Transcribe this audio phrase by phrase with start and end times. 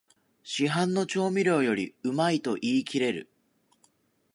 [0.41, 3.29] 市販の調味料よりうまいと言いきれる